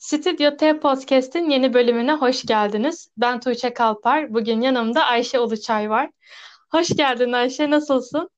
[0.00, 3.10] Stüdyo T Podcast'in yeni bölümüne hoş geldiniz.
[3.16, 4.34] Ben Tuğçe Kalpar.
[4.34, 6.10] Bugün yanımda Ayşe Uluçay var.
[6.70, 8.30] Hoş geldin Ayşe, nasılsın?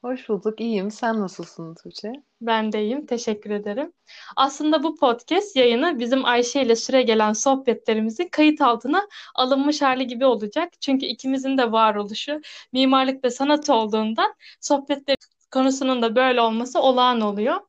[0.00, 0.90] Hoş bulduk, iyiyim.
[0.90, 2.12] Sen nasılsın Tuğçe?
[2.40, 3.92] Ben de iyiyim, teşekkür ederim.
[4.36, 10.24] Aslında bu podcast yayını bizim Ayşe ile süre gelen sohbetlerimizin kayıt altına alınmış hali gibi
[10.24, 10.72] olacak.
[10.80, 12.40] Çünkü ikimizin de varoluşu
[12.72, 15.16] mimarlık ve sanat olduğundan sohbetler
[15.50, 17.60] konusunun da böyle olması olağan oluyor.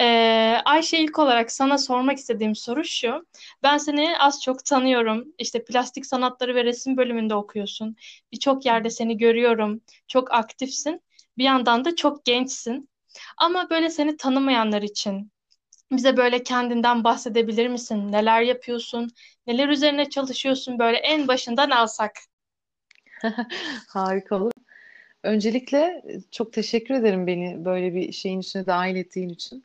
[0.00, 3.26] Ee, Ayşe ilk olarak sana sormak istediğim soru şu.
[3.62, 5.24] Ben seni az çok tanıyorum.
[5.38, 7.96] İşte plastik sanatları ve resim bölümünde okuyorsun.
[8.32, 9.80] Birçok yerde seni görüyorum.
[10.08, 11.02] Çok aktifsin.
[11.38, 12.90] Bir yandan da çok gençsin.
[13.38, 15.32] Ama böyle seni tanımayanlar için
[15.92, 18.12] bize böyle kendinden bahsedebilir misin?
[18.12, 19.10] Neler yapıyorsun?
[19.46, 20.78] Neler üzerine çalışıyorsun?
[20.78, 22.12] Böyle en başından alsak.
[23.88, 24.55] Harika olur.
[25.26, 29.64] Öncelikle e, çok teşekkür ederim beni böyle bir şeyin içine dahil ettiğin için.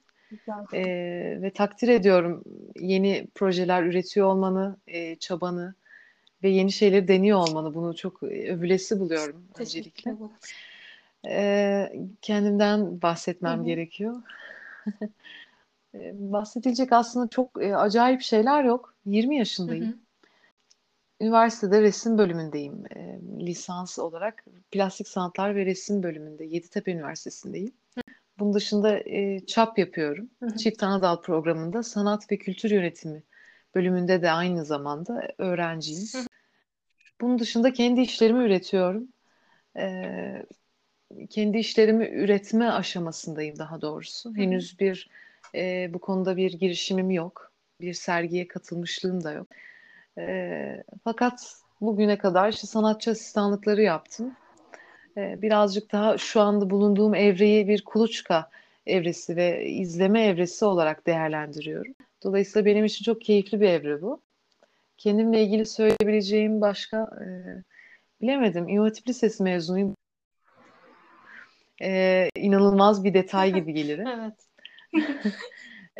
[0.74, 2.44] Ee, ve takdir ediyorum
[2.80, 5.76] yeni projeler üretiyor olmanı, e, çabanı
[6.44, 7.74] ve yeni şeyleri deniyor olmanı.
[7.74, 10.16] Bunu çok e, övülesi buluyorum öncelikle.
[11.28, 13.66] Ee, kendimden bahsetmem Hı-hı.
[13.66, 14.22] gerekiyor.
[15.96, 18.96] E, bahsedilecek aslında çok e, acayip şeyler yok.
[19.06, 19.86] 20 yaşındayım.
[19.86, 19.98] Hı-hı.
[21.22, 22.84] Üniversitede resim bölümündeyim.
[22.96, 27.72] E, lisans olarak plastik sanatlar ve resim bölümünde Yeditepe Üniversitesi'ndeyim.
[28.40, 30.30] Bunun dışında e, çap yapıyorum.
[30.40, 30.58] Hı hı.
[30.58, 33.24] Çift Anadal programında sanat ve kültür yönetimi
[33.76, 36.08] bölümünde de aynı zamanda öğrenciyim.
[36.14, 36.26] Hı hı.
[37.22, 39.08] Bunun dışında kendi işlerimi üretiyorum.
[39.78, 40.46] E,
[41.30, 44.30] kendi işlerimi üretme aşamasındayım daha doğrusu.
[44.30, 44.38] Hı hı.
[44.38, 45.10] Henüz bir
[45.56, 47.52] e, bu konuda bir girişimim yok.
[47.82, 49.48] Bir sergiye katılmışlığım da yok.
[50.18, 54.36] E, fakat bugüne kadar işte sanatçı asistanlıkları yaptım.
[55.18, 58.50] E, birazcık daha şu anda bulunduğum evreyi bir kuluçka
[58.86, 61.94] evresi ve izleme evresi olarak değerlendiriyorum.
[62.24, 64.22] Dolayısıyla benim için çok keyifli bir evre bu.
[64.98, 67.26] Kendimle ilgili söyleyebileceğim başka e,
[68.22, 68.78] bilemedim.
[68.78, 69.96] Hatip Lisesi mezunuyum.
[71.82, 74.00] E, inanılmaz bir detay gibi gelir.
[74.00, 74.34] evet.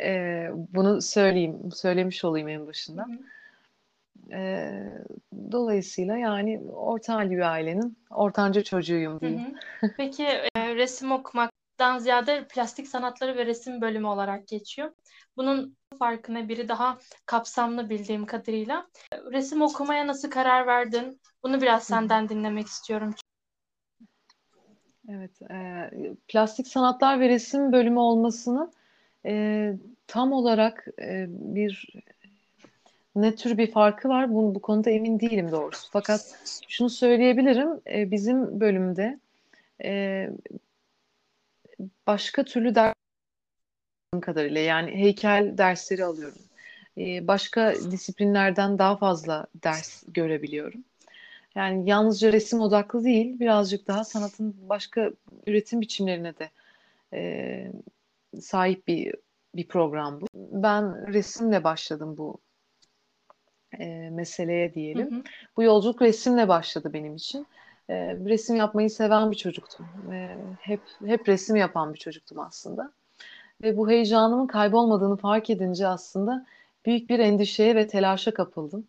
[0.02, 3.02] e, bunu söyleyeyim, söylemiş olayım en başında.
[3.02, 3.18] Hı hı.
[4.32, 4.72] E,
[5.52, 9.40] dolayısıyla yani orta halli bir ailenin ortanca çocuğuyum diyeyim.
[9.40, 9.90] Hı hı.
[9.96, 14.92] Peki e, resim okumaktan ziyade plastik sanatları ve resim bölümü olarak geçiyor.
[15.36, 18.86] Bunun farkına biri daha kapsamlı bildiğim kadarıyla.
[19.32, 21.20] Resim okumaya nasıl karar verdin?
[21.42, 23.14] Bunu biraz senden dinlemek istiyorum.
[25.08, 25.90] Evet, e,
[26.28, 28.70] plastik sanatlar ve resim bölümü olmasını
[29.26, 29.72] e,
[30.06, 31.92] tam olarak e, bir
[33.16, 35.88] ne tür bir farkı var bunu bu konuda emin değilim doğrusu.
[35.92, 39.20] Fakat şunu söyleyebilirim e, bizim bölümde
[39.84, 40.28] e,
[42.06, 42.94] başka türlü ders
[44.20, 46.38] kadarıyla yani heykel dersleri alıyorum.
[46.98, 50.84] E, başka disiplinlerden daha fazla ders görebiliyorum.
[51.54, 55.10] Yani yalnızca resim odaklı değil, birazcık daha sanatın başka
[55.46, 56.50] üretim biçimlerine de
[57.12, 57.72] e,
[58.40, 59.14] sahip bir
[59.54, 60.26] bir program bu.
[60.34, 62.38] Ben resimle başladım bu
[63.78, 65.10] e, meseleye diyelim.
[65.10, 65.22] Hı hı.
[65.56, 67.46] Bu yolculuk resimle başladı benim için.
[67.88, 70.12] E, resim yapmayı seven bir çocuktum.
[70.12, 72.92] E, hep hep resim yapan bir çocuktum aslında.
[73.62, 76.46] Ve bu heyecanımın kaybolmadığını fark edince aslında
[76.86, 78.84] büyük bir endişeye ve telaşa kapıldım.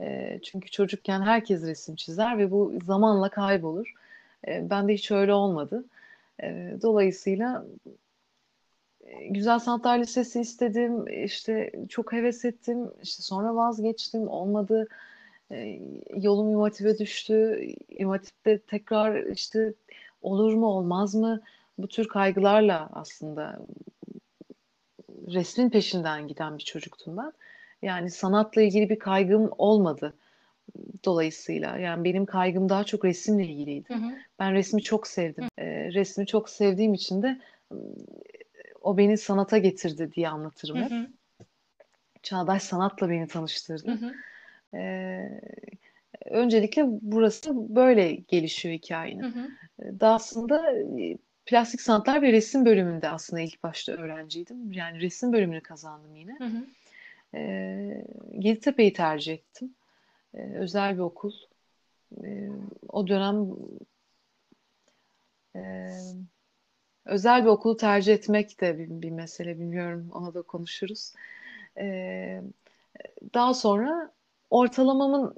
[0.00, 3.94] E, çünkü çocukken herkes resim çizer ve bu zamanla kaybolur.
[4.48, 5.84] E, ben de hiç öyle olmadı.
[6.42, 7.64] E, dolayısıyla
[9.30, 11.08] Güzel Sanatlar Lisesi istedim.
[11.24, 12.90] İşte çok heves ettim.
[13.02, 14.28] İşte sonra vazgeçtim.
[14.28, 14.88] Olmadı.
[15.50, 15.80] E,
[16.14, 17.60] yolum İmam düştü.
[17.88, 18.20] İmam
[18.66, 19.74] tekrar işte
[20.22, 21.40] olur mu olmaz mı?
[21.78, 23.58] Bu tür kaygılarla aslında
[25.26, 27.32] resmin peşinden giden bir çocuktum ben.
[27.82, 30.14] Yani sanatla ilgili bir kaygım olmadı
[31.04, 31.78] dolayısıyla.
[31.78, 33.88] Yani benim kaygım daha çok resimle ilgiliydi.
[33.88, 34.12] Hı hı.
[34.38, 35.44] Ben resmi çok sevdim.
[35.44, 35.62] Hı.
[35.62, 37.40] E, resmi çok sevdiğim için de
[38.86, 40.90] o beni sanata getirdi diye anlatırım hep.
[40.90, 41.06] Hı hı.
[42.22, 43.90] Çağdaş sanatla beni tanıştırdı.
[43.90, 44.14] Hı hı.
[44.78, 45.40] Ee,
[46.24, 49.22] öncelikle burası böyle gelişiyor hikayenin.
[49.22, 49.50] Hı hı.
[50.00, 54.72] Daha aslında e, plastik sanatlar ve resim bölümünde aslında ilk başta öğrenciydim.
[54.72, 56.38] Yani resim bölümünü kazandım yine.
[56.38, 56.66] Hı hı.
[57.34, 59.74] Ee, Yeditepe'yi tercih ettim.
[60.34, 61.32] Ee, özel bir okul.
[62.24, 62.48] Ee,
[62.88, 63.50] o dönem
[65.56, 65.88] e,
[67.06, 70.10] Özel bir okulu tercih etmek de bir, bir mesele bilmiyorum.
[70.14, 71.12] Ona da konuşuruz.
[71.78, 72.42] Ee,
[73.34, 74.10] daha sonra
[74.50, 75.34] ortalamamın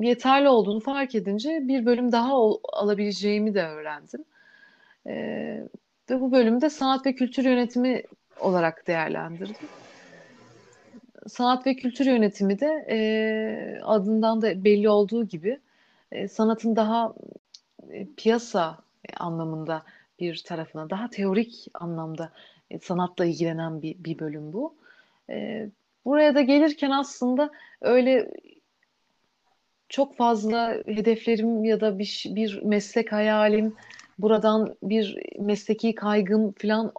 [0.00, 2.34] yeterli olduğunu fark edince bir bölüm daha
[2.72, 4.24] alabileceğimi de öğrendim.
[5.06, 5.62] Ee,
[6.10, 8.02] ve bu bölümde sanat ve kültür yönetimi
[8.40, 9.68] olarak değerlendirdim.
[11.28, 15.60] sanat ve kültür yönetimi de e, adından da belli olduğu gibi
[16.12, 17.14] e, sanatın daha
[17.90, 18.78] e, piyasa
[19.16, 19.82] anlamında
[20.20, 22.32] bir tarafına, daha teorik anlamda
[22.70, 24.74] e, sanatla ilgilenen bir, bir bölüm bu.
[25.30, 25.68] E,
[26.04, 28.30] buraya da gelirken aslında öyle
[29.88, 33.74] çok fazla hedeflerim ya da bir, bir meslek hayalim,
[34.18, 36.92] buradan bir mesleki kaygım falan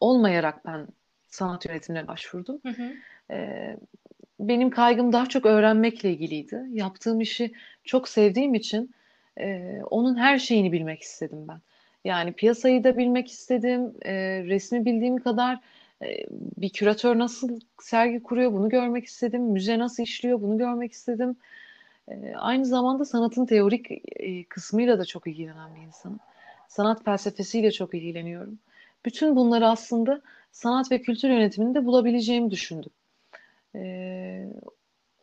[0.00, 0.86] olmayarak ben
[1.28, 2.60] sanat yönetimine başvurdum.
[2.62, 2.92] Hı hı.
[3.30, 3.76] Ee,
[4.40, 6.62] benim kaygım daha çok öğrenmekle ilgiliydi.
[6.70, 7.52] Yaptığım işi
[7.84, 8.94] çok sevdiğim için
[9.38, 11.60] e, onun her şeyini bilmek istedim ben.
[12.04, 14.12] Yani piyasayı da bilmek istedim, e,
[14.44, 15.60] resmi bildiğim kadar
[16.02, 21.36] e, bir küratör nasıl sergi kuruyor bunu görmek istedim, müze nasıl işliyor bunu görmek istedim.
[22.08, 26.20] E, aynı zamanda sanatın teorik e, kısmıyla da çok ilgilenen bir insanım.
[26.68, 28.58] Sanat felsefesiyle çok ilgileniyorum.
[29.04, 30.20] Bütün bunları aslında
[30.52, 32.90] sanat ve kültür yönetiminde bulabileceğimi düşündüm.
[33.74, 33.82] E,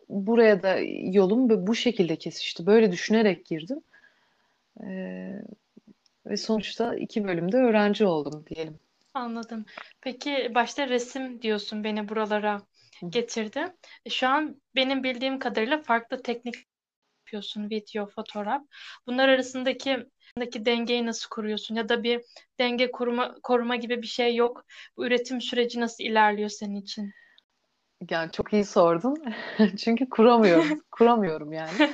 [0.10, 0.78] buraya da
[1.12, 2.66] yolum bu şekilde kesişti.
[2.66, 3.82] Böyle düşünerek girdim.
[4.84, 5.42] E,
[6.30, 8.80] ve sonuçta iki bölümde öğrenci oldum diyelim.
[9.14, 9.66] Anladım.
[10.02, 12.62] Peki başta resim diyorsun beni buralara
[13.10, 13.74] getirdi.
[14.06, 16.56] E, şu an benim bildiğim kadarıyla farklı teknik
[17.20, 18.64] yapıyorsun, video, fotoğraf.
[19.08, 22.22] Bunlar arasındaki arasındaki dengeyi nasıl kuruyorsun ya da bir
[22.60, 24.66] denge koruma koruma gibi bir şey yok.
[24.98, 27.14] Bu üretim süreci nasıl ilerliyor senin için?
[28.10, 29.24] Yani çok iyi sordun.
[29.78, 30.80] Çünkü kuramıyorum.
[30.92, 31.72] kuramıyorum yani.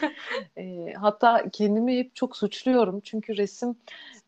[0.58, 3.00] E, hatta kendimi hep çok suçluyorum.
[3.00, 3.76] Çünkü resim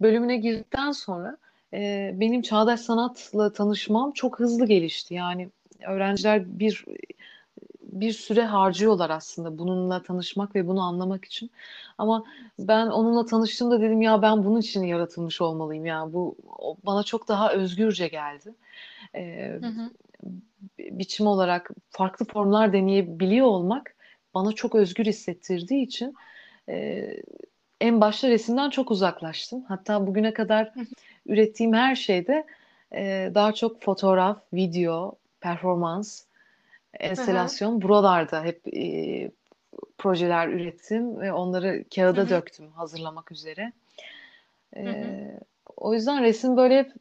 [0.02, 1.38] bölümüne girdikten sonra
[1.74, 5.14] e, benim çağdaş sanatla tanışmam çok hızlı gelişti.
[5.14, 5.50] Yani
[5.88, 6.86] öğrenciler bir
[7.82, 11.52] bir süre harcıyorlar aslında bununla tanışmak ve bunu anlamak için.
[11.98, 12.24] Ama
[12.60, 15.86] ben onunla tanıştığımda dedim ya ben bunun için yaratılmış olmalıyım.
[15.86, 16.36] Yani bu
[16.86, 18.56] bana çok daha özgürce geldi.
[19.16, 19.90] Ee, hı hı.
[20.80, 23.96] Biçim olarak farklı formlar deneyebiliyor olmak
[24.34, 26.16] bana çok özgür hissettirdiği için
[26.70, 27.08] e,
[27.82, 29.64] en başta resimden çok uzaklaştım.
[29.64, 30.74] Hatta bugüne kadar
[31.26, 32.46] ürettiğim her şeyde
[32.94, 36.24] e, daha çok fotoğraf, video, performans
[37.00, 37.82] enstelasyon Hı-hı.
[37.82, 39.32] buralarda hep e,
[39.98, 42.30] projeler ürettim ve onları kağıda Hı-hı.
[42.30, 43.72] döktüm hazırlamak üzere.
[44.76, 45.40] E,
[45.78, 46.92] o yüzden resim böyle hep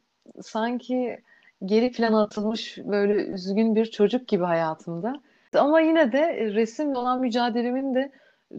[0.41, 1.21] sanki
[1.65, 5.21] geri plan atılmış böyle üzgün bir çocuk gibi hayatımda.
[5.53, 8.11] Ama yine de resimle olan mücadelemin de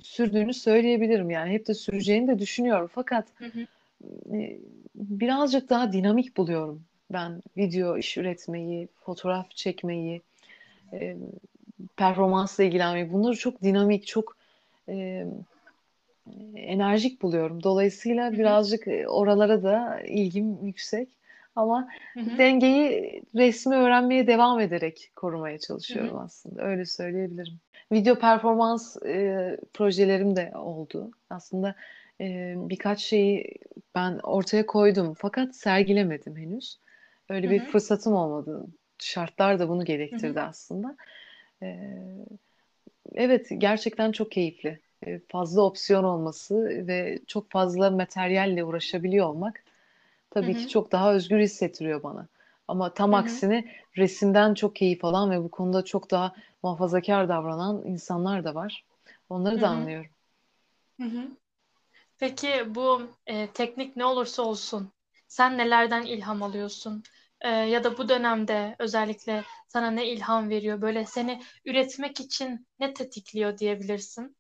[0.03, 1.31] sürdüğünü söyleyebilirim.
[1.31, 2.91] Yani hep de süreceğini de düşünüyorum.
[2.95, 3.67] Fakat hı hı.
[4.37, 4.59] E,
[4.95, 10.23] birazcık daha dinamik buluyorum ben video iş üretmeyi, fotoğraf çekmeyi,
[10.93, 11.17] e,
[11.97, 14.37] performansla ilgilenmeyi bunları çok dinamik, çok
[14.89, 15.27] e,
[16.55, 17.63] enerjik buluyorum.
[17.63, 21.09] Dolayısıyla birazcık e, oralara da ilgim yüksek.
[21.57, 22.39] Ama Hı-hı.
[22.39, 26.23] dengeyi resmi öğrenmeye devam ederek korumaya çalışıyorum Hı-hı.
[26.25, 26.63] aslında.
[26.63, 27.61] Öyle söyleyebilirim.
[27.93, 31.11] Video performans e, projelerim de oldu.
[31.31, 31.75] Aslında
[32.21, 33.55] e, birkaç şeyi
[33.95, 36.79] ben ortaya koydum fakat sergilemedim henüz.
[37.29, 37.55] Öyle Hı-hı.
[37.55, 38.67] bir fırsatım olmadı
[38.99, 40.49] şartlar da bunu gerektirdi hı hı.
[40.49, 40.97] aslında.
[41.63, 41.91] Ee,
[43.15, 44.81] evet gerçekten çok keyifli.
[45.07, 49.65] Ee, fazla opsiyon olması ve çok fazla materyalle uğraşabiliyor olmak
[50.31, 50.59] tabii hı hı.
[50.59, 52.29] ki çok daha özgür hissettiriyor bana.
[52.69, 53.43] Ama tam hı hı.
[53.43, 53.65] aksine
[53.97, 58.85] resimden çok keyif alan ve bu konuda çok daha muhafazakar davranan insanlar da var.
[59.31, 59.63] Onları hı hı.
[59.63, 60.11] da anlıyorum.
[61.01, 61.29] Hı hı.
[62.19, 64.93] Peki bu e, teknik ne olursa olsun
[65.29, 67.03] sen nelerden ilham alıyorsun?
[67.41, 70.83] e, ya da bu dönemde özellikle sana ne ilham veriyor?
[70.83, 74.37] Böyle seni üretmek için ne tetikliyor diyebilirsin?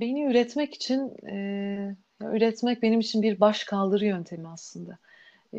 [0.00, 4.98] Beni üretmek için e, üretmek benim için bir baş kaldırı yöntemi aslında.
[5.54, 5.58] E,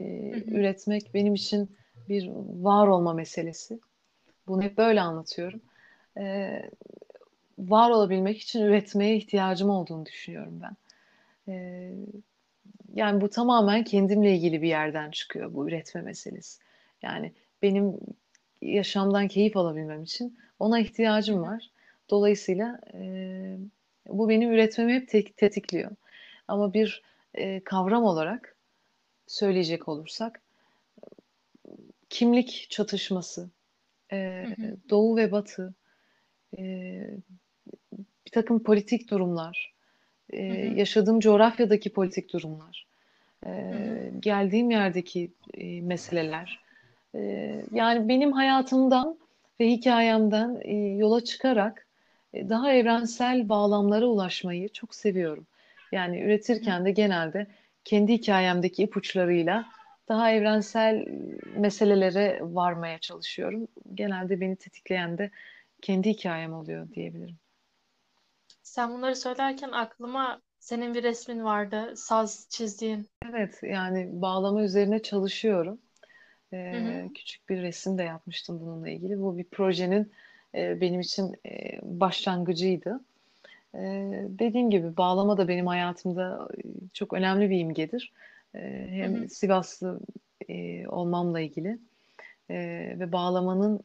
[0.51, 1.77] Üretmek benim için
[2.09, 2.31] bir
[2.63, 3.79] var olma meselesi.
[4.47, 5.61] Bunu hep böyle anlatıyorum.
[6.17, 6.49] E,
[7.59, 10.75] var olabilmek için üretmeye ihtiyacım olduğunu düşünüyorum ben.
[11.53, 11.91] E,
[12.93, 16.59] yani bu tamamen kendimle ilgili bir yerden çıkıyor bu üretme meselesi.
[17.01, 17.99] Yani benim
[18.61, 21.71] yaşamdan keyif alabilmem için ona ihtiyacım var.
[22.09, 23.57] Dolayısıyla e,
[24.09, 25.91] bu benim üretmemi hep te- tetikliyor.
[26.47, 27.01] Ama bir
[27.33, 28.55] e, kavram olarak
[29.27, 30.41] söyleyecek olursak
[32.09, 33.49] kimlik çatışması,
[34.11, 34.45] e,
[34.89, 35.73] doğu ve batı,
[36.57, 36.63] e,
[38.25, 39.73] bir takım politik durumlar,
[40.29, 40.43] e,
[40.75, 42.87] yaşadığım coğrafyadaki politik durumlar,
[43.45, 46.59] e, geldiğim yerdeki e, meseleler.
[47.15, 47.21] E,
[47.71, 49.17] yani benim hayatımdan
[49.59, 51.87] ve hikayemden e, yola çıkarak
[52.33, 55.47] e, daha evrensel bağlamlara ulaşmayı çok seviyorum.
[55.91, 57.47] Yani üretirken de genelde
[57.85, 59.65] kendi hikayemdeki ipuçlarıyla
[60.07, 61.05] daha evrensel
[61.55, 63.67] meselelere varmaya çalışıyorum.
[63.93, 65.31] Genelde beni tetikleyen de
[65.81, 67.37] kendi hikayem oluyor diyebilirim.
[68.63, 73.09] Sen bunları söylerken aklıma senin bir resmin vardı, saz çizdiğin.
[73.29, 75.79] Evet, yani bağlama üzerine çalışıyorum.
[76.53, 77.13] Ee, Hı hı.
[77.13, 79.19] küçük bir resim de yapmıştım bununla ilgili.
[79.21, 80.11] Bu bir projenin
[80.55, 82.99] e, benim için e, başlangıcıydı.
[84.39, 86.47] Dediğim gibi bağlama da benim hayatımda
[86.93, 88.13] çok önemli bir imgedir.
[88.53, 89.29] Hem Hı hı.
[89.29, 89.99] Sivaslı
[90.49, 91.77] e, olmamla ilgili
[92.49, 92.55] e,
[92.99, 93.79] ve bağlamanın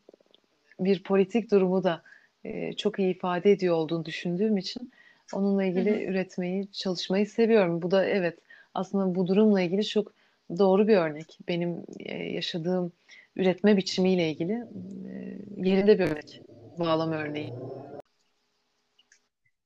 [0.81, 2.03] bir politik durumu da
[2.45, 4.93] e, çok iyi ifade ediyor olduğunu düşündüğüm için
[5.33, 6.11] onunla ilgili Hı hı.
[6.11, 7.83] üretmeyi, çalışmayı seviyorum.
[7.83, 8.39] Bu da evet
[8.75, 10.13] aslında bu durumla ilgili çok
[10.59, 11.39] doğru bir örnek.
[11.49, 12.93] Benim e, yaşadığım
[13.37, 16.41] üretme biçimiyle ilgili e, yerinde bir örnek.
[16.79, 17.53] Bağlama örneği.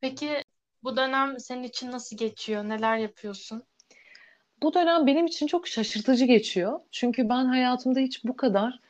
[0.06, 0.42] Peki
[0.84, 2.64] bu dönem senin için nasıl geçiyor?
[2.64, 3.62] Neler yapıyorsun?
[4.62, 6.80] Bu dönem benim için çok şaşırtıcı geçiyor.
[6.90, 8.80] Çünkü ben hayatımda hiç bu kadar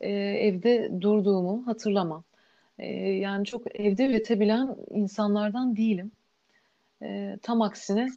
[0.00, 2.24] e, evde durduğumu hatırlamam.
[2.78, 6.12] E, yani çok evde üretebilen insanlardan değilim.
[7.02, 8.08] E, tam aksine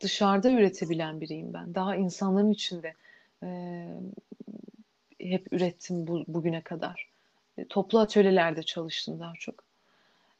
[0.00, 1.74] dışarıda üretebilen biriyim ben.
[1.74, 2.94] Daha insanların içinde
[3.42, 3.48] e,
[5.20, 7.08] hep ürettim bu, bugüne kadar.
[7.58, 9.64] E, toplu atölyelerde çalıştım daha çok.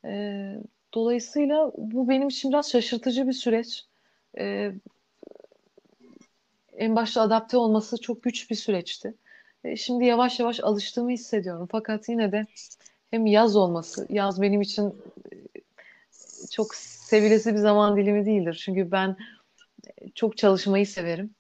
[0.05, 0.55] E,
[0.95, 3.85] dolayısıyla bu benim için biraz şaşırtıcı bir süreç.
[4.39, 4.73] E,
[6.77, 9.15] en başta adapte olması çok güç bir süreçti.
[9.65, 11.69] E, şimdi yavaş yavaş alıştığımı hissediyorum.
[11.71, 12.47] Fakat yine de
[13.11, 14.95] hem yaz olması, yaz benim için
[15.33, 15.61] e,
[16.51, 18.63] çok sevilesi bir zaman dilimi değildir.
[18.65, 19.17] Çünkü ben
[20.15, 21.31] çok çalışmayı severim.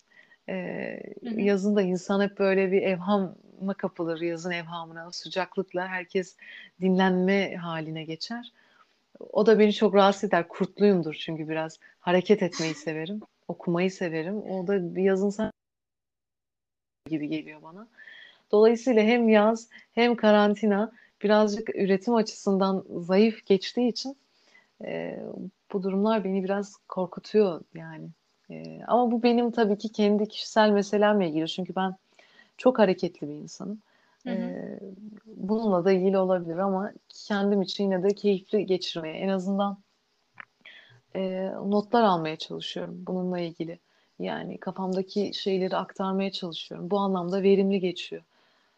[0.48, 4.20] Ee, yazın da insan hep böyle bir evhama kapılır.
[4.20, 6.36] Yazın evhamına, sıcaklıkla herkes
[6.80, 8.52] dinlenme haline geçer.
[9.20, 10.48] O da beni çok rahatsız eder.
[10.48, 13.20] Kurtluyumdur çünkü biraz hareket etmeyi severim.
[13.48, 14.36] Okumayı severim.
[14.42, 15.52] O da yazın sen
[17.06, 17.88] gibi geliyor bana.
[18.52, 24.16] Dolayısıyla hem yaz hem karantina birazcık üretim açısından zayıf geçtiği için
[24.84, 25.20] e,
[25.72, 28.08] bu durumlar beni biraz korkutuyor yani.
[28.50, 31.48] E, ama bu benim tabii ki kendi kişisel meselemle ilgili.
[31.48, 31.94] Çünkü ben
[32.56, 33.82] çok hareketli bir insanım.
[35.48, 39.78] Bununla da ilgili olabilir ama kendim için yine de keyifli geçirmeye, en azından
[41.16, 43.78] e, notlar almaya çalışıyorum bununla ilgili.
[44.18, 46.90] Yani kafamdaki şeyleri aktarmaya çalışıyorum.
[46.90, 48.22] Bu anlamda verimli geçiyor.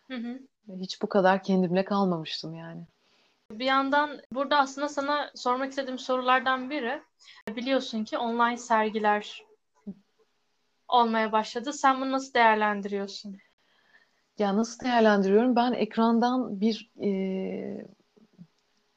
[0.08, 0.38] Hı hı.
[0.80, 2.82] Hiç bu kadar kendimle kalmamıştım yani.
[3.52, 7.02] Bir yandan burada aslında sana sormak istediğim sorulardan biri
[7.48, 9.44] biliyorsun ki online sergiler
[10.88, 11.72] olmaya başladı.
[11.72, 13.38] Sen bunu nasıl değerlendiriyorsun?
[14.38, 15.56] Ya nasıl değerlendiriyorum?
[15.56, 17.10] Ben ekrandan bir e,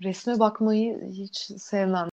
[0.03, 2.09] resme bakmayı hiç sevmem.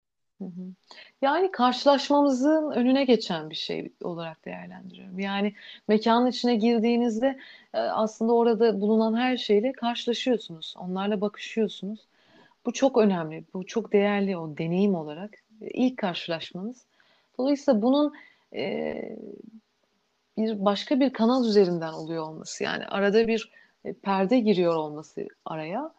[1.22, 5.18] Yani karşılaşmamızın önüne geçen bir şey olarak değerlendiriyorum.
[5.18, 5.54] Yani
[5.88, 7.38] mekanın içine girdiğinizde
[7.74, 10.74] e, aslında orada bulunan her şeyle karşılaşıyorsunuz.
[10.78, 12.00] Onlarla bakışıyorsunuz.
[12.66, 13.44] Bu çok önemli.
[13.54, 15.30] Bu çok değerli o deneyim olarak.
[15.60, 16.84] E, ilk karşılaşmanız.
[17.38, 18.12] Dolayısıyla bunun
[18.54, 18.94] e,
[20.40, 22.64] bir başka bir kanal üzerinden oluyor olması.
[22.64, 23.50] Yani arada bir
[23.84, 25.92] e, perde giriyor olması araya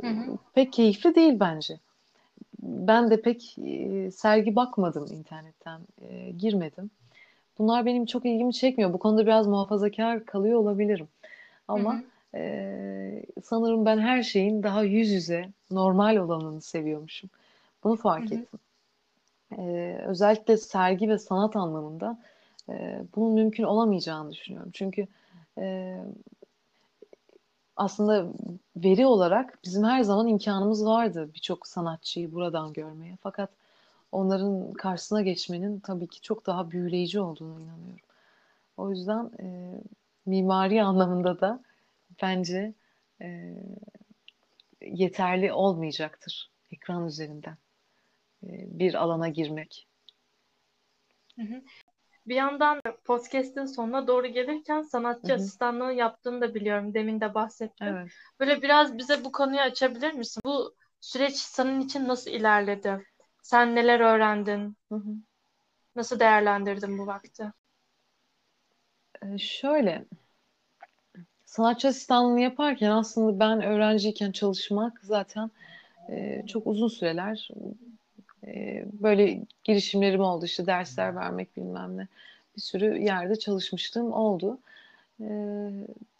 [0.00, 0.38] Hı hı.
[0.54, 1.80] pek keyifli değil bence.
[2.62, 6.90] Ben de pek e, sergi bakmadım internetten, e, girmedim.
[7.58, 8.92] Bunlar benim çok ilgimi çekmiyor.
[8.92, 11.08] Bu konuda biraz muhafazakar kalıyor olabilirim.
[11.72, 12.02] Hı Ama hı.
[12.38, 17.30] e, sanırım ben her şeyin daha yüz yüze normal olanını seviyormuşum.
[17.84, 18.34] Bunu Hı fark hı.
[18.34, 18.60] ettim.
[19.58, 22.18] E, özellikle sergi ve sanat anlamında
[22.68, 24.70] e, bunun mümkün olamayacağını düşünüyorum.
[24.74, 25.06] Çünkü
[25.58, 25.96] e,
[27.76, 28.32] aslında
[28.76, 33.18] veri olarak bizim her zaman imkanımız vardı birçok sanatçıyı buradan görmeye.
[33.22, 33.50] Fakat
[34.12, 38.06] onların karşısına geçmenin tabii ki çok daha büyüleyici olduğunu inanıyorum.
[38.76, 39.80] O yüzden e,
[40.26, 41.62] mimari anlamında da
[42.22, 42.74] bence
[43.20, 43.54] e,
[44.82, 47.56] yeterli olmayacaktır ekran üzerinden
[48.42, 49.86] e, bir alana girmek.
[51.36, 51.62] Hı hı.
[52.26, 55.36] Bir yandan podcast'in sonuna doğru gelirken sanatçı Hı hı.
[55.36, 56.94] asistanlığı yaptığını da biliyorum.
[56.94, 57.84] Demin de bahsettin.
[57.86, 58.10] Evet.
[58.40, 60.40] Böyle biraz bize bu konuyu açabilir misin?
[60.44, 63.06] Bu süreç senin için nasıl ilerledi?
[63.42, 64.76] Sen neler öğrendin?
[64.88, 65.10] Hı hı.
[65.96, 67.52] Nasıl değerlendirdin bu vakti?
[69.22, 70.04] E, şöyle,
[71.44, 75.50] sanatçı asistanlığını yaparken aslında ben öğrenciyken çalışmak zaten
[76.10, 77.48] e, çok uzun süreler
[78.46, 82.08] e, böyle girişimlerim oldu işte dersler vermek bilmem ne.
[82.56, 84.58] Bir sürü yerde çalışmıştım oldu.
[85.20, 85.28] E,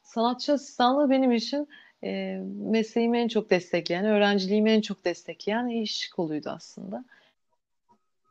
[0.02, 1.68] sanatçı asistanlığı benim için
[2.04, 2.40] e,
[2.70, 7.04] mesleğimi en çok destekleyen, öğrenciliğimi en çok destekleyen iş koluydu aslında.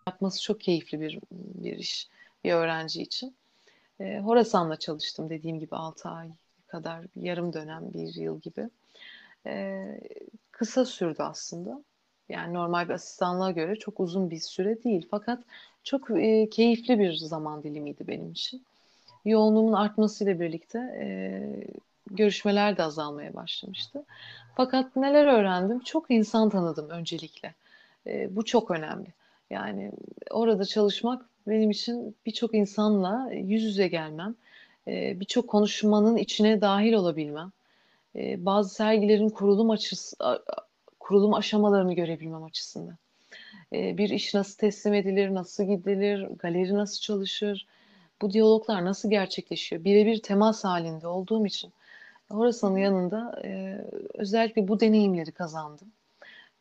[0.07, 2.07] Yapması çok keyifli bir, bir iş
[2.43, 3.35] bir öğrenci için.
[3.99, 6.29] E, Horasan'la çalıştım dediğim gibi 6 ay
[6.67, 8.69] kadar, yarım dönem, bir yıl gibi.
[10.51, 11.83] Kısa sürdü aslında.
[12.29, 15.08] Yani normal bir asistanlığa göre çok uzun bir süre değil.
[15.12, 15.44] Fakat
[15.84, 18.63] çok e, keyifli bir zaman dilimiydi benim için.
[19.25, 21.08] Yoğunluğumun artmasıyla birlikte e,
[22.12, 24.03] görüşmeler de azalmaya başlamıştı.
[24.55, 25.79] Fakat neler öğrendim?
[25.79, 27.53] Çok insan tanıdım öncelikle.
[28.08, 29.08] E, bu çok önemli.
[29.50, 29.91] Yani
[30.32, 34.36] orada çalışmak benim için birçok insanla yüz yüze gelmem,
[34.88, 37.51] e, birçok konuşmanın içine dahil olabilmem,
[38.15, 40.15] e, bazı sergilerin kurulum açısı,
[41.05, 42.97] kurulum aşamalarını görebilmem açısından.
[43.74, 47.67] E, bir iş nasıl teslim edilir, nasıl gidilir, galeri nasıl çalışır,
[48.21, 49.83] bu diyaloglar nasıl gerçekleşiyor?
[49.83, 51.74] Birebir temas halinde olduğum için
[52.31, 53.81] Horasan'ın yanında e,
[54.13, 55.88] özellikle bu deneyimleri kazandım.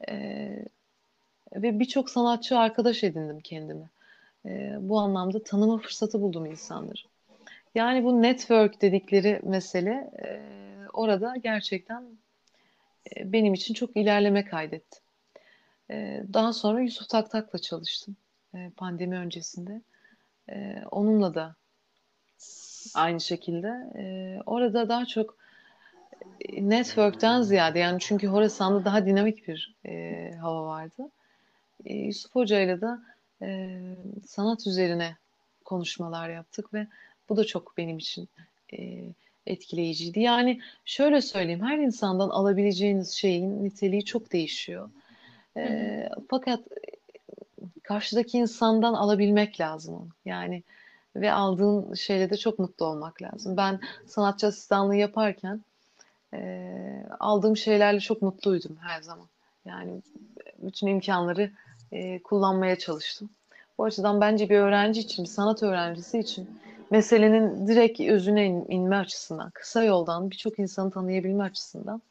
[0.08, 0.14] E,
[1.54, 3.88] ve birçok sanatçı arkadaş edindim kendime.
[4.46, 7.02] E, bu anlamda tanıma fırsatı buldum insanları.
[7.74, 10.40] Yani bu network dedikleri mesele e,
[10.92, 12.04] orada gerçekten
[13.24, 15.00] benim için çok ilerleme kaydetti.
[15.90, 18.16] E, daha sonra Yusuf Taktak'la çalıştım
[18.54, 19.82] e, pandemi öncesinde.
[20.48, 21.54] E, onunla da
[22.94, 23.68] aynı şekilde.
[23.98, 24.04] E,
[24.46, 25.36] orada daha çok
[26.58, 31.10] network'ten ziyade yani çünkü Horasan'da daha dinamik bir e, hava vardı.
[31.84, 32.90] E, Yusuf Hoca ile de
[33.42, 33.80] e,
[34.26, 35.16] sanat üzerine
[35.64, 36.86] konuşmalar yaptık ve
[37.28, 38.28] bu da çok benim için
[38.72, 39.00] e,
[39.46, 40.20] etkileyiciydi.
[40.20, 44.90] Yani şöyle söyleyeyim, her insandan alabileceğiniz şeyin niteliği çok değişiyor.
[45.56, 46.60] E, fakat
[47.82, 50.08] karşıdaki insandan alabilmek lazım.
[50.24, 50.62] Yani
[51.16, 53.56] ve aldığın şeyle de çok mutlu olmak lazım.
[53.56, 55.60] Ben sanatçı asistanlığı yaparken
[56.34, 56.70] e,
[57.20, 59.26] aldığım şeylerle çok mutluydum her zaman.
[59.64, 60.02] Yani
[60.58, 61.50] bütün imkanları
[61.92, 63.30] e, kullanmaya çalıştım.
[63.78, 66.48] Bu açıdan bence bir öğrenci için, bir sanat öğrencisi için
[66.90, 72.02] meselenin direkt özüne in, inme açısından, kısa yoldan birçok insanı tanıyabilme açısından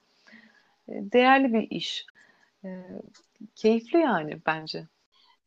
[0.88, 2.06] e, değerli bir iş.
[2.64, 2.70] E,
[3.56, 4.88] keyifli yani bence.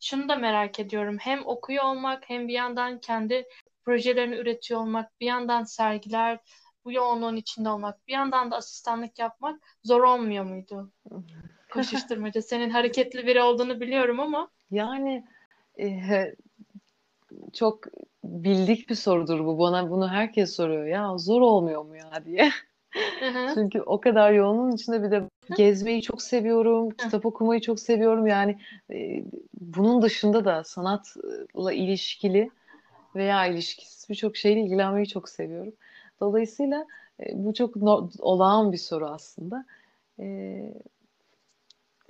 [0.00, 1.16] Şunu da merak ediyorum.
[1.20, 3.44] Hem okuyor olmak hem bir yandan kendi
[3.84, 6.38] projelerini üretiyor olmak, bir yandan sergiler,
[6.84, 10.92] bu yoğunluğun içinde olmak, bir yandan da asistanlık yapmak zor olmuyor muydu?
[11.72, 12.42] Koşuşturmaca.
[12.42, 14.50] Senin hareketli biri olduğunu biliyorum ama.
[14.70, 15.24] Yani
[15.80, 16.34] e,
[17.52, 17.84] çok
[18.28, 19.58] bildik bir sorudur bu.
[19.58, 20.86] Bana bunu herkes soruyor.
[20.86, 22.50] Ya zor olmuyor mu ya diye.
[23.54, 25.22] Çünkü o kadar yoğunluğun içinde bir de
[25.56, 28.26] gezmeyi çok seviyorum, kitap okumayı çok seviyorum.
[28.26, 28.58] Yani
[28.90, 29.24] e,
[29.60, 32.50] bunun dışında da sanatla ilişkili
[33.16, 35.72] veya ilişkisiz birçok şeyle ilgilenmeyi çok seviyorum.
[36.20, 36.86] Dolayısıyla
[37.20, 39.66] e, bu çok no, olağan bir soru aslında.
[40.20, 40.58] E,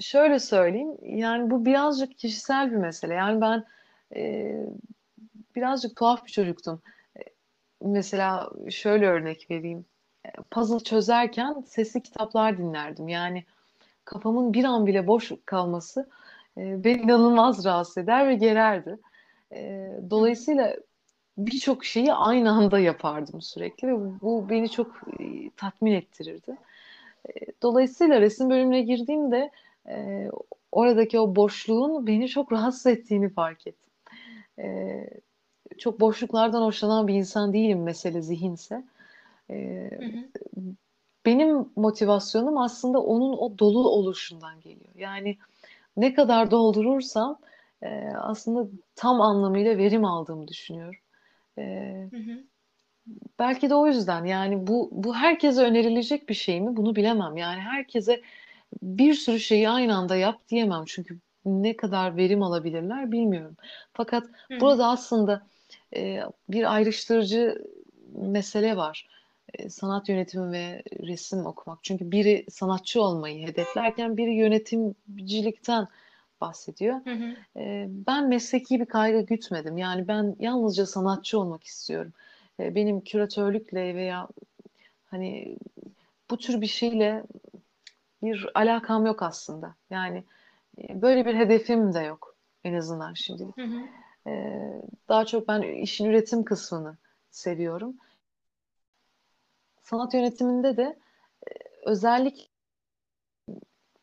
[0.01, 3.15] şöyle söyleyeyim, yani bu birazcık kişisel bir mesele.
[3.15, 3.65] Yani ben
[4.17, 4.55] e,
[5.57, 6.83] birazcık tuhaf bir çocuktum.
[7.19, 7.21] E,
[7.83, 9.85] mesela şöyle örnek vereyim.
[10.27, 13.09] E, puzzle çözerken sesli kitaplar dinlerdim.
[13.09, 13.45] Yani
[14.05, 16.09] kafamın bir an bile boş kalması
[16.59, 18.99] e, beni inanılmaz rahatsız eder ve gererdi.
[20.11, 20.77] Dolayısıyla
[21.38, 25.01] birçok şeyi aynı anda yapardım sürekli ve bu beni çok
[25.57, 26.57] tatmin ettirirdi.
[27.62, 29.51] Dolayısıyla resim bölümüne girdiğimde
[30.73, 33.92] oradaki o boşluğun beni çok rahatsız ettiğini fark ettim.
[35.79, 38.85] Çok boşluklardan hoşlanan bir insan değilim mesele zihinse.
[41.27, 44.95] Benim motivasyonum aslında onun o dolu oluşundan geliyor.
[44.97, 45.37] Yani
[45.97, 47.39] ne kadar doldurursam
[48.21, 51.01] aslında tam anlamıyla verim aldığımı düşünüyorum.
[51.59, 52.45] Ee, hı hı.
[53.39, 57.37] Belki de o yüzden yani bu bu herkese önerilecek bir şey mi bunu bilemem.
[57.37, 58.23] Yani herkese
[58.83, 63.57] bir sürü şeyi aynı anda yap diyemem çünkü ne kadar verim alabilirler bilmiyorum.
[63.93, 64.61] Fakat hı.
[64.61, 65.47] burada aslında
[65.97, 67.65] e, bir ayrıştırıcı
[68.15, 69.09] mesele var.
[69.55, 71.79] E, sanat yönetimi ve resim okumak.
[71.83, 75.89] Çünkü biri sanatçı olmayı hedeflerken biri yönetimcilikten
[76.41, 77.01] bahsediyor.
[77.05, 77.61] Hı hı.
[77.61, 79.79] E, ben mesleki bir kaygı gütmedim.
[79.79, 82.13] Yani ben yalnızca sanatçı olmak istiyorum.
[82.61, 84.29] E, benim küratörlükle veya
[85.07, 85.59] hani
[86.31, 87.23] bu tür bir şeyle
[88.23, 89.75] bir alakam yok aslında.
[89.91, 90.25] Yani
[90.79, 93.57] e, böyle bir hedefim de yok en azından şimdilik.
[93.57, 93.81] Hı hı.
[94.27, 94.62] E,
[95.09, 96.97] daha çok ben işin üretim kısmını
[97.31, 97.97] seviyorum.
[99.83, 101.51] Sanat yönetiminde de e,
[101.85, 102.45] özellikle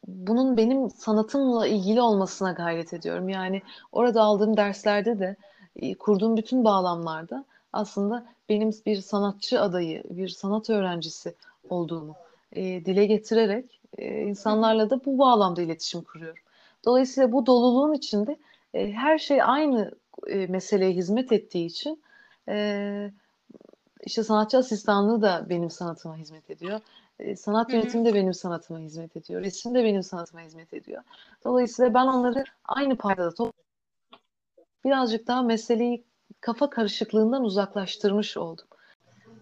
[0.07, 3.29] bunun benim sanatımla ilgili olmasına gayret ediyorum.
[3.29, 5.35] Yani orada aldığım derslerde de
[5.75, 11.35] e, kurduğum bütün bağlamlarda aslında benim bir sanatçı adayı, bir sanat öğrencisi
[11.69, 12.15] olduğumu
[12.51, 16.43] e, dile getirerek e, insanlarla da bu bağlamda iletişim kuruyorum.
[16.85, 18.37] Dolayısıyla bu doluluğun içinde
[18.73, 19.91] e, her şey aynı
[20.27, 22.03] e, meseleye hizmet ettiği için
[22.49, 23.11] e,
[24.05, 26.81] İşte sanatçı asistanlığı da benim sanatıma hizmet ediyor.
[27.19, 29.41] E, sanat yönetimi de benim sanatıma hizmet ediyor.
[29.43, 31.03] Resim de benim sanatıma hizmet ediyor.
[31.45, 33.53] Dolayısıyla ben onları aynı paydada top
[34.85, 36.05] birazcık daha meseleyi
[36.41, 38.67] kafa karışıklığından uzaklaştırmış oldum.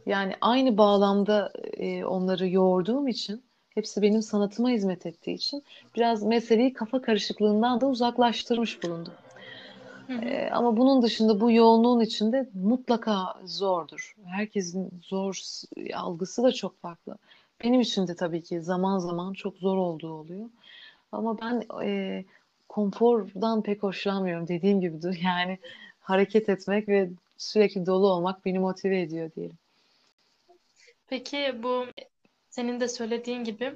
[0.06, 5.64] Yani aynı bağlamda e, onları yoğurduğum için hepsi benim sanatıma hizmet ettiği için
[5.96, 9.18] biraz meseleyi kafa karışıklığından da uzaklaştırmış bulundum.
[10.10, 14.16] Ee, ama bunun dışında bu yoğunluğun içinde mutlaka zordur.
[14.26, 15.42] Herkesin zor
[15.94, 17.18] algısı da çok farklı.
[17.64, 20.50] Benim için de tabii ki zaman zaman çok zor olduğu oluyor.
[21.12, 22.26] Ama ben e,
[22.70, 25.20] konfordan pek hoşlanmıyorum dediğim gibidir.
[25.24, 25.58] Yani
[26.00, 29.58] hareket etmek ve sürekli dolu olmak beni motive ediyor diyelim.
[31.08, 31.86] Peki bu
[32.50, 33.76] senin de söylediğin gibi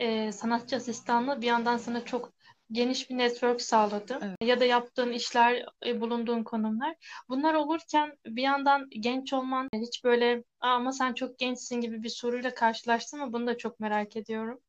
[0.00, 2.33] e, sanatçı asistanlığı bir yandan sana çok
[2.74, 4.18] geniş bir network sağladı.
[4.22, 4.36] Evet.
[4.42, 6.94] Ya da yaptığın işler, e, bulunduğun konumlar.
[7.28, 12.54] Bunlar olurken bir yandan genç olman hiç böyle ama sen çok gençsin gibi bir soruyla
[12.54, 13.32] karşılaştın mı?
[13.32, 14.60] Bunu da çok merak ediyorum.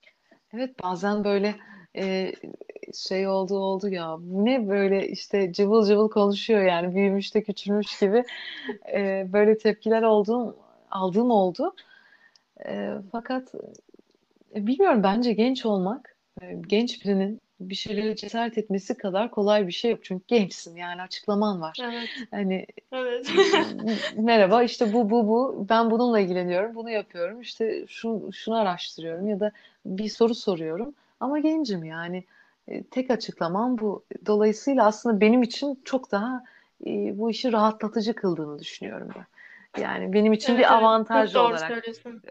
[0.53, 1.55] Evet bazen böyle
[1.97, 2.33] e,
[3.07, 7.99] şey oldu oldu ya bu ne böyle işte cıvıl cıvıl konuşuyor yani büyümüş de küçülmüş
[7.99, 8.23] gibi
[8.93, 10.55] e, böyle tepkiler olduğum
[10.91, 11.75] aldığım oldu.
[12.65, 13.55] E, fakat
[14.55, 19.71] e, bilmiyorum bence genç olmak e, genç birinin bir şeylere cesaret etmesi kadar kolay bir
[19.71, 19.99] şey yok.
[20.03, 21.77] Çünkü gençsin yani açıklaman var.
[21.83, 22.09] Evet.
[22.31, 23.31] Hani evet.
[24.17, 29.39] merhaba işte bu bu bu ben bununla ilgileniyorum bunu yapıyorum işte şu, şunu araştırıyorum ya
[29.39, 29.51] da
[29.85, 32.23] bir soru soruyorum ama gencim yani
[32.67, 34.03] e, tek açıklamam bu.
[34.25, 36.43] Dolayısıyla aslında benim için çok daha
[36.85, 39.25] e, bu işi rahatlatıcı kıldığını düşünüyorum ben.
[39.81, 41.83] Yani benim için evet, bir avantaj evet, olarak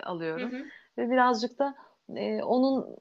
[0.02, 0.52] alıyorum.
[0.52, 0.64] Hı hı.
[0.98, 1.74] Ve birazcık da
[2.16, 2.96] e, onun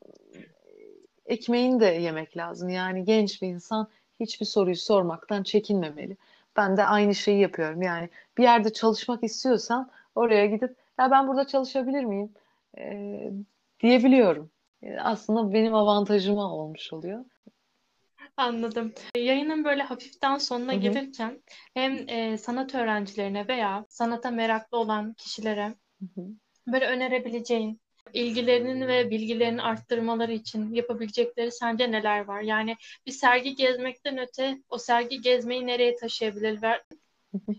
[1.25, 2.69] ekmeğini de yemek lazım.
[2.69, 3.87] Yani genç bir insan
[4.19, 6.17] hiçbir soruyu sormaktan çekinmemeli.
[6.57, 7.81] Ben de aynı şeyi yapıyorum.
[7.81, 12.33] Yani bir yerde çalışmak istiyorsam oraya gidip ya ben burada çalışabilir miyim
[12.77, 13.31] e,
[13.79, 14.51] diyebiliyorum.
[14.99, 17.25] Aslında benim avantajıma olmuş oluyor.
[18.37, 18.93] Anladım.
[19.17, 20.81] Yayının böyle hafiften sonuna Hı-hı.
[20.81, 26.27] gelirken hem e, sanat öğrencilerine veya sanata meraklı olan kişilere Hı-hı.
[26.67, 27.81] böyle önerebileceğin
[28.13, 32.41] ilgilerinin ve bilgilerini arttırmaları için yapabilecekleri sence neler var?
[32.41, 36.83] Yani bir sergi gezmekten öte o sergi gezmeyi nereye taşıyabilirler?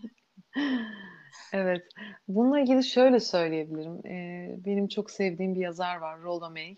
[1.53, 1.83] evet.
[2.27, 4.07] Bununla ilgili şöyle söyleyebilirim.
[4.07, 6.75] Ee, benim çok sevdiğim bir yazar var, Rollo May.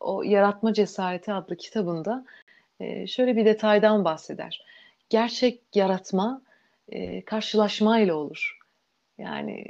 [0.00, 2.24] O Yaratma Cesareti adlı kitabında
[2.80, 4.64] e, şöyle bir detaydan bahseder.
[5.08, 6.42] Gerçek yaratma
[6.88, 8.55] e, karşılaşmayla olur.
[9.18, 9.64] Yani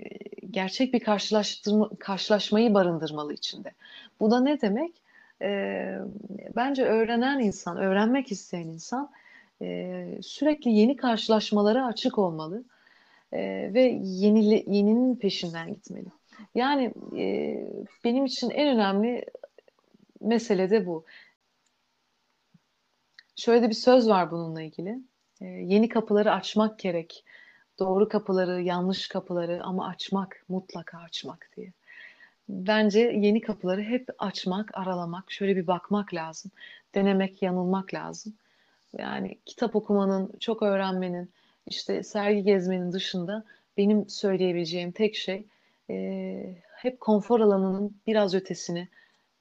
[0.50, 3.72] gerçek bir karşılaştırma, karşılaşmayı barındırmalı içinde.
[4.20, 4.92] Bu da ne demek?
[5.42, 5.98] E,
[6.56, 9.10] bence öğrenen insan, öğrenmek isteyen insan
[9.62, 12.64] e, sürekli yeni karşılaşmalara açık olmalı
[13.32, 16.08] e, ve yeni, yeninin peşinden gitmeli.
[16.54, 17.56] Yani e,
[18.04, 19.24] benim için en önemli
[20.20, 21.04] mesele de bu.
[23.36, 24.98] Şöyle de bir söz var bununla ilgili.
[25.40, 27.24] E, yeni kapıları açmak gerek
[27.78, 31.72] doğru kapıları, yanlış kapıları ama açmak, mutlaka açmak diye.
[32.48, 36.50] Bence yeni kapıları hep açmak, aralamak, şöyle bir bakmak lazım.
[36.94, 38.34] Denemek, yanılmak lazım.
[38.98, 41.30] Yani kitap okumanın, çok öğrenmenin,
[41.66, 43.44] işte sergi gezmenin dışında
[43.76, 45.46] benim söyleyebileceğim tek şey
[45.90, 48.88] e, hep konfor alanının biraz ötesini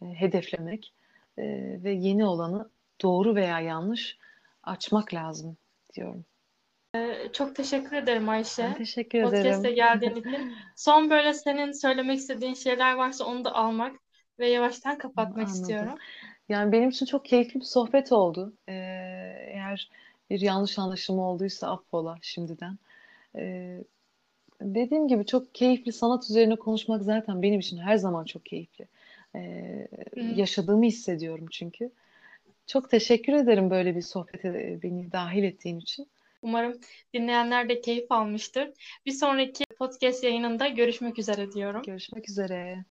[0.01, 0.93] e, hedeflemek
[1.37, 1.43] e,
[1.83, 2.69] ve yeni olanı
[3.01, 4.17] doğru veya yanlış
[4.63, 5.57] açmak lazım
[5.95, 6.25] diyorum.
[6.95, 8.63] Ee, çok teşekkür ederim Ayşe.
[8.63, 9.75] Ben teşekkür Podcast'e ederim.
[9.75, 10.55] geldiğin için.
[10.75, 13.95] Son böyle senin söylemek istediğin şeyler varsa onu da almak
[14.39, 15.53] ve yavaştan kapatmak Anladım.
[15.53, 15.97] istiyorum.
[16.49, 18.53] Yani benim için çok keyifli bir sohbet oldu.
[18.67, 18.73] Ee,
[19.47, 19.89] eğer
[20.29, 22.77] bir yanlış anlaşılma olduysa affola şimdiden.
[23.35, 23.83] Ee,
[24.61, 28.87] dediğim gibi çok keyifli sanat üzerine konuşmak zaten benim için her zaman çok keyifli.
[29.35, 31.91] Ee, yaşadığımı hissediyorum çünkü.
[32.67, 36.07] Çok teşekkür ederim böyle bir sohbete beni dahil ettiğin için.
[36.41, 36.79] Umarım
[37.13, 38.69] dinleyenler de keyif almıştır.
[39.05, 41.81] Bir sonraki podcast yayınında görüşmek üzere diyorum.
[41.83, 42.83] Görüşmek üzere.